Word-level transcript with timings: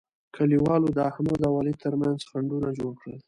کلیوالو 0.35 0.89
د 0.95 0.99
احمد 1.09 1.39
او 1.47 1.53
علي 1.59 1.73
ترمنځ 1.83 2.19
خنډونه 2.29 2.69
جوړ 2.79 2.91
کړل. 3.01 3.19